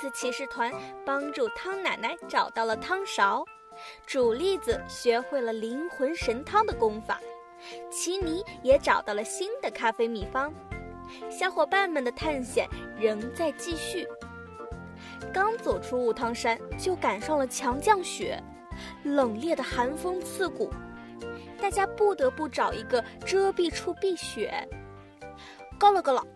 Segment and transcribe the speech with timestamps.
[0.00, 0.72] 次骑士团
[1.04, 3.44] 帮助汤奶奶找到了汤勺，
[4.06, 7.20] 煮栗子学会了灵魂神汤的功法，
[7.90, 10.50] 奇尼也找到了新的咖啡秘方。
[11.30, 12.66] 小伙伴们的探险
[12.98, 14.08] 仍在继续。
[15.34, 18.42] 刚走出武汤山，就赶上了强降雪，
[19.02, 20.70] 冷冽的寒风刺骨，
[21.60, 24.66] 大家不得不找一个遮蔽处避雪。
[25.78, 26.26] 高了高了，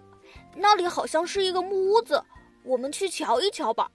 [0.55, 2.23] 那里好像是一个木屋子，
[2.65, 3.91] 我们去瞧一瞧吧。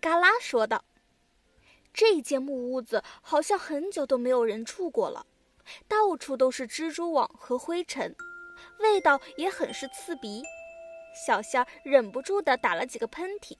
[0.00, 0.84] 嘎啦说道。
[1.92, 5.24] 这间木屋子好像很久都没有人住过了，
[5.88, 8.14] 到处都是蜘蛛网和灰尘，
[8.80, 10.42] 味道也很是刺鼻。
[11.26, 13.56] 小仙儿忍不住地打了几个喷嚏。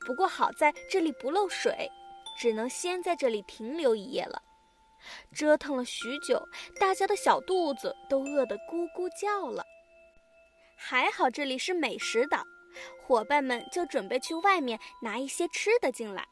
[0.00, 1.88] 不过好在这里不漏水，
[2.36, 4.42] 只能先在这里停留一夜了。
[5.32, 6.44] 折腾了许久，
[6.80, 9.64] 大家的小肚子都饿得咕咕叫了。
[10.76, 12.44] 还好这里是美食岛，
[13.06, 16.26] 伙伴们就准备去外面拿一些吃的进来。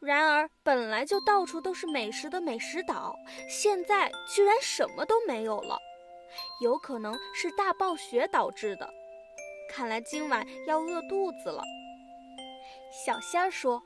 [0.00, 3.14] 然而本来就到处都是美食的美食岛，
[3.48, 5.78] 现在居然什么都没有了，
[6.62, 8.88] 有可能是大暴雪导致的。
[9.70, 11.62] 看来今晚要饿肚子了。
[13.04, 13.80] 小仙儿说：“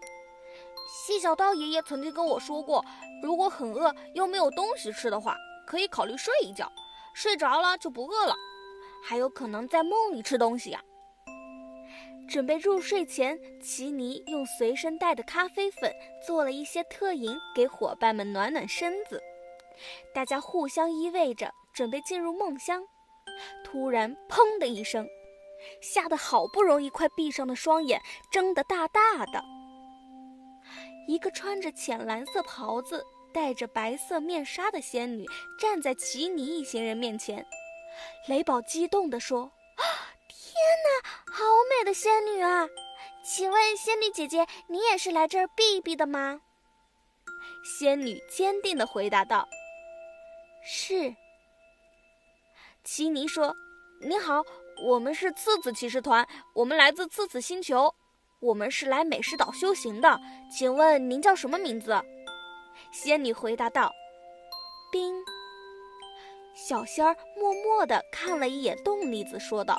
[0.89, 2.83] 细小刀爷爷曾经跟我说过，
[3.23, 6.71] 如果很饿又没有东西吃的话，可以考虑睡一觉，
[7.13, 8.35] 睡着了就不饿了，
[9.03, 10.81] 还有可能在梦里吃东西呀。”
[12.29, 15.93] 准备入睡前，奇尼用随身带的咖啡粉
[16.27, 19.23] 做了一些特饮，给伙伴们暖暖身子。
[20.15, 22.83] 大家互相依偎着，准备进入梦乡。
[23.65, 25.07] 突然，砰的一声。
[25.81, 27.99] 吓得好不容易快闭上的双眼
[28.31, 29.43] 睁得大大的。
[31.09, 33.03] 一个穿着浅蓝色袍子、
[33.33, 35.27] 戴着白色面纱的仙女
[35.59, 37.47] 站在奇尼一行人面前。
[38.29, 39.51] 雷宝激动地说
[40.29, 41.45] ：“天哪，好
[41.85, 42.67] 的仙女啊！
[43.25, 46.41] 请问仙女姐姐，你也是来这儿避避的吗？”
[47.65, 49.49] 仙女坚定地回答道
[50.65, 51.15] ：“是。”
[52.85, 53.55] 奇尼说
[54.01, 54.43] ：“你好。”
[54.83, 57.95] 我们是次子骑士团，我们来自次子星球，
[58.41, 60.21] 我们是来美食岛修行的。
[60.51, 62.03] 请问您叫什么名字？
[62.93, 63.93] 仙女回答道
[64.91, 65.15] ：“冰。”
[66.57, 69.79] 小仙儿默默地看了一眼冻栗子，说道：“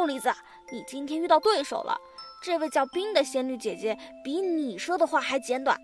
[0.00, 0.32] 冻栗子，
[0.72, 1.94] 你今天遇到对手了。
[2.42, 3.94] 这位叫冰的仙女姐姐
[4.24, 5.76] 比你说的话还简短，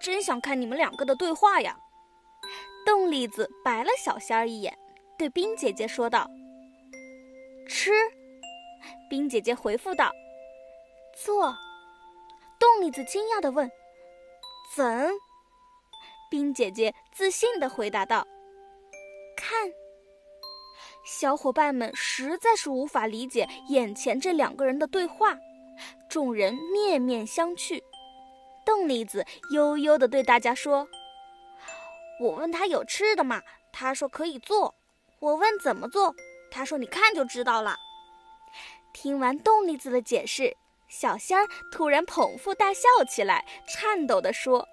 [0.00, 1.76] 真想看你们两个的对话呀。”
[2.86, 4.78] 冻栗子白了小仙儿一眼，
[5.18, 6.30] 对冰姐姐说道。
[7.68, 7.90] 吃，
[9.10, 10.12] 冰姐姐回复道
[11.20, 11.52] ：“做。”
[12.56, 13.68] 冻栗子惊讶的问
[14.76, 15.10] ：“怎？”
[16.30, 18.24] 冰姐姐自信的回答道
[19.36, 19.68] ：“看。”
[21.12, 25.36] 小伙伴们实在是无法理解眼前这两个人的对话，
[26.08, 27.82] 众人面面相觑。
[28.64, 30.86] 冻栗子悠悠地对大家说
[32.22, 33.42] ：“我问他有吃的吗？
[33.72, 34.72] 他说可以做。
[35.18, 36.14] 我问怎么做？”
[36.48, 37.74] 他说：“你看就知道了。”
[38.94, 40.56] 听完冻栗子的解释，
[40.88, 44.68] 小仙儿突然捧腹大笑起来，颤抖地说：“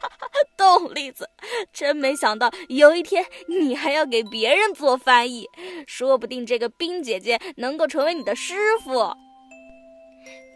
[0.00, 1.28] 哈哈，冻栗子，
[1.72, 5.46] 真没想到有一天你还要给别人做翻译，
[5.86, 9.12] 说不定这个冰姐姐能够成为你的师傅。”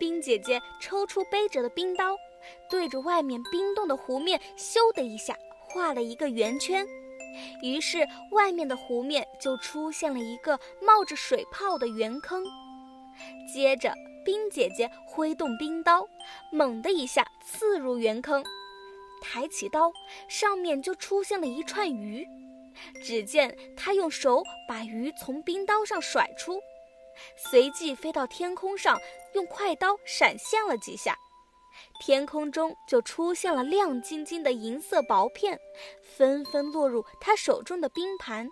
[0.00, 2.16] 冰姐姐抽出背着的冰刀，
[2.68, 5.36] 对着外面冰冻的湖面，咻的一下
[5.68, 6.84] 画了一个圆圈。
[7.62, 12.44] 于是，外面的湖面就出现了一个冒着水泡的圆坑。
[13.54, 13.94] 接着，
[14.24, 16.06] 冰姐姐挥动冰刀，
[16.50, 18.44] 猛地一下刺入圆坑，
[19.22, 19.90] 抬起刀，
[20.28, 22.26] 上面就出现了一串鱼。
[23.02, 26.60] 只见他用手把鱼从冰刀上甩出，
[27.36, 28.98] 随即飞到天空上，
[29.34, 31.16] 用快刀闪现了几下。
[32.00, 35.58] 天空中就出现了亮晶晶的银色薄片，
[36.02, 38.48] 纷纷落入他手中的冰盘。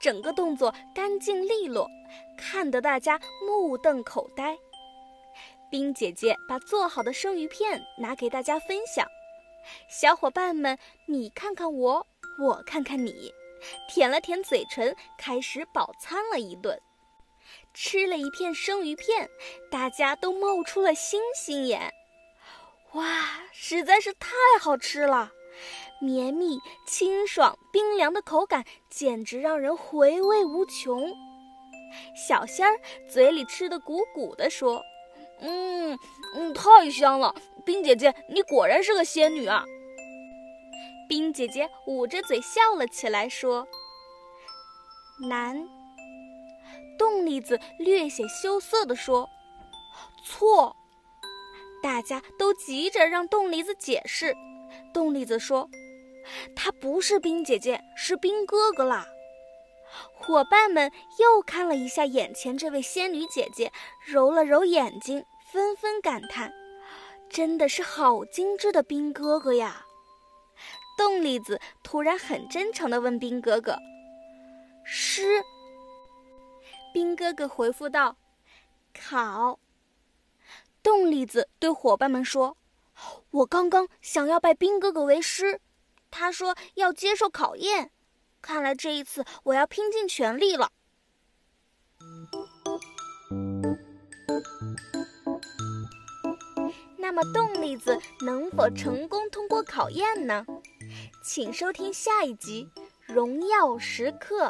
[0.00, 1.86] 整个动作干净利落，
[2.38, 4.56] 看得大家目瞪口呆。
[5.70, 9.06] 冰姐姐把做好的生鱼片拿给大家分享，
[9.88, 12.06] 小伙伴们你看看我，
[12.38, 13.32] 我看看你，
[13.88, 16.80] 舔了舔嘴唇，开始饱餐了一顿。
[17.74, 19.28] 吃了一片生鱼片，
[19.70, 21.92] 大家都冒出了星星眼。
[22.92, 24.28] 哇，实在是太
[24.60, 25.30] 好吃了！
[26.00, 31.12] 绵密、清爽、冰凉的口感简直让人回味无穷。
[32.16, 34.82] 小仙儿嘴里吃的鼓鼓的，说
[35.40, 35.98] ：“嗯
[36.34, 37.34] 嗯，太香了！
[37.60, 39.64] 冰姐姐，你果然是个仙女啊！”
[41.08, 43.66] 冰姐姐捂着嘴笑了起来，说
[45.28, 45.68] ：“难。”
[46.98, 49.28] 冻栗子略显羞涩地说
[50.24, 50.76] ：“错。”
[51.82, 54.36] 大家都急着让冻梨子解释。
[54.92, 55.68] 冻栗子说
[56.54, 59.06] ：“他不是冰姐姐，是冰哥哥啦。”
[60.14, 63.72] 伙伴们又看了一下眼前这位仙女姐姐，
[64.06, 66.52] 揉了揉眼睛，纷纷感叹
[67.30, 69.86] ：“真的是好精致的冰哥哥呀！”
[70.98, 73.78] 冻栗子突然很真诚地问冰哥哥
[74.84, 75.42] ：“诗？”
[76.92, 78.16] 冰哥哥回复道
[78.92, 79.58] ：“考。”
[80.82, 82.56] 冻栗子对伙伴们说
[83.30, 85.60] ：“我刚刚想要拜冰哥哥为师，
[86.10, 87.92] 他说要接受考验。”
[88.42, 90.72] 看来这一次我要拼尽全力了。
[97.22, 100.46] 么冻栗子能否成功通过考验呢？
[101.22, 102.66] 请收听下一集
[103.14, 104.46] 《荣耀时刻》。